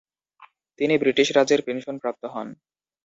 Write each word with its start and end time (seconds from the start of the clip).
তিনি 0.79 0.93
ব্রিটিশ 0.97 1.27
রাজের 1.31 1.61
পেনশন 1.67 1.95
প্রাপ্ত 2.01 2.23
হন। 2.33 2.47